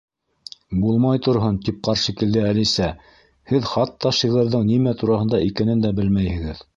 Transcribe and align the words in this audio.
—Булмай 0.83 1.19
торһон! 1.25 1.57
—тип 1.67 1.77
ҡаршы 1.87 2.15
килде 2.21 2.41
Әлисә. 2.53 2.87
—һеҙ 3.51 3.69
хатта 3.73 4.15
шиғырҙың 4.21 4.65
нимә 4.71 4.95
тураһында 5.03 5.43
икәнен 5.51 5.85
дә 5.87 5.93
белмәйһегеҙ. 6.01 6.69